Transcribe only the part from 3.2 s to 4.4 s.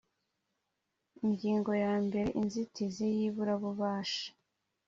iburabubasha